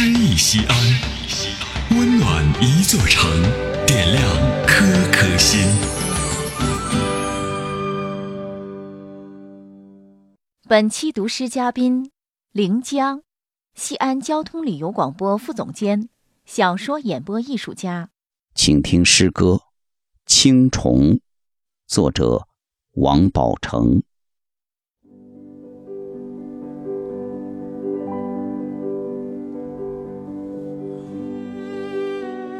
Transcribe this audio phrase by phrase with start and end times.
[0.00, 3.28] 诗意西安，温暖一座城，
[3.84, 4.24] 点亮
[4.64, 5.58] 颗颗心。
[10.68, 12.12] 本期读诗嘉宾：
[12.52, 13.22] 临江，
[13.74, 16.08] 西安交通旅游广播副总监，
[16.44, 18.10] 小说演播艺术家。
[18.54, 19.54] 请听诗歌
[20.26, 21.14] 《青虫》，
[21.88, 22.46] 作者
[22.92, 24.04] 王宝成。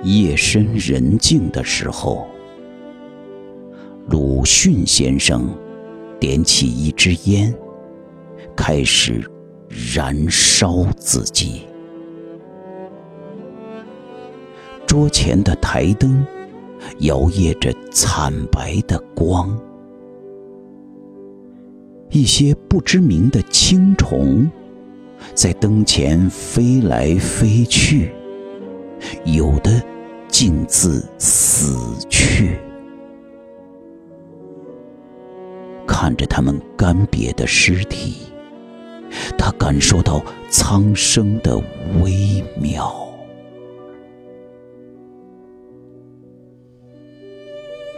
[0.09, 2.27] 夜深人静的时候，
[4.09, 5.55] 鲁迅先生
[6.19, 7.55] 点起一支烟，
[8.57, 9.23] 开始
[9.95, 11.67] 燃烧自己。
[14.87, 16.25] 桌前的台灯
[17.01, 19.55] 摇曳着惨白的光，
[22.09, 24.51] 一些不知名的青虫
[25.35, 28.11] 在灯前飞来飞去，
[29.27, 29.98] 有的。
[30.41, 31.77] 径自死
[32.09, 32.57] 去，
[35.85, 38.19] 看着他们干瘪的尸体，
[39.37, 41.61] 他感受到苍生的
[42.01, 43.05] 微妙。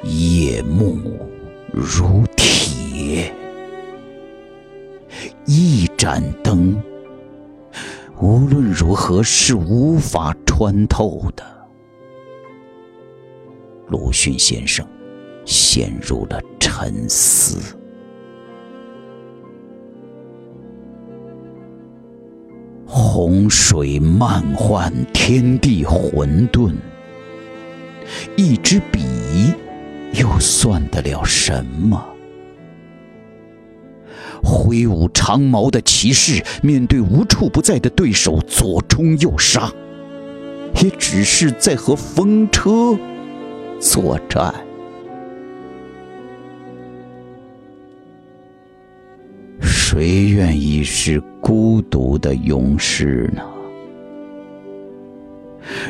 [0.05, 0.97] 夜幕
[1.71, 3.31] 如铁，
[5.45, 6.83] 一盏灯，
[8.19, 11.60] 无论如何是无法穿透的。
[13.91, 14.87] 鲁迅先生
[15.45, 17.77] 陷入了沉思。
[22.87, 26.73] 洪水漫唤天地混沌，
[28.37, 29.01] 一支笔
[30.13, 32.05] 又算得了什么？
[34.43, 39.71] 挥舞长矛的骑士面对无处不在的对手，左冲右杀，
[40.83, 42.97] 也只是在和风车。
[43.81, 44.55] 作战，
[49.61, 53.43] 谁愿意是孤独的勇士呢？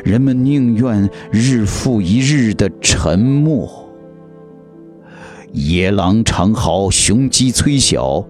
[0.04, 3.68] 人们宁愿日复一日的沉默。
[5.52, 8.24] 野狼长嚎，雄鸡催晓，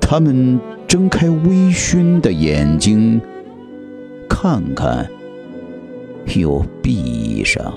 [0.00, 0.58] 他们
[0.88, 3.20] 睁开微醺的眼睛，
[4.30, 5.06] 看看，
[6.34, 7.70] 又闭上。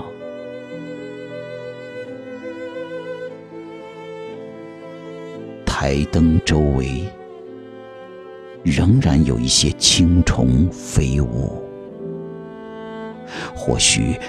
[5.82, 7.08] 台灯周围
[8.62, 11.64] 仍然有一些青虫飞舞，
[13.56, 14.20] 或许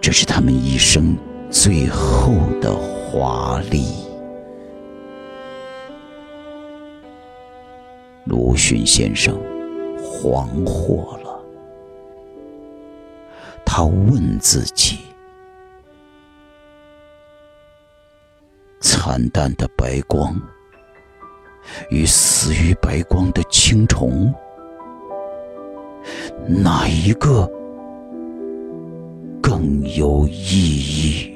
[0.00, 1.14] 这是他们一生
[1.50, 3.84] 最后的华丽。
[8.24, 9.38] 鲁迅先生
[10.02, 11.38] 惶惑了，
[13.62, 15.00] 他问自己：
[18.80, 20.34] 惨淡的白光。
[21.90, 24.32] 与死于白光的青虫，
[26.46, 27.50] 哪一个
[29.42, 31.30] 更有意义？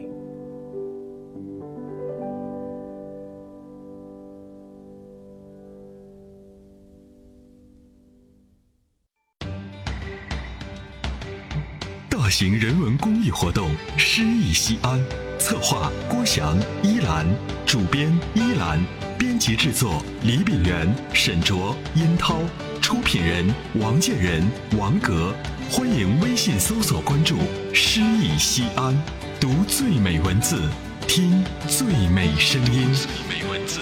[12.10, 14.98] 大型人文公益活动《诗意西安》，
[15.38, 17.26] 策划郭翔、依兰，
[17.64, 18.78] 主编依兰。
[19.18, 22.40] 编及制作：李炳元、沈卓、殷涛，
[22.82, 24.42] 出品人：王建仁、
[24.76, 25.32] 王格。
[25.70, 27.36] 欢迎微信搜索关注
[27.72, 29.00] “诗意西安”，
[29.38, 30.60] 读最美文字，
[31.06, 32.92] 听最美声音。
[32.92, 33.80] 最美文字。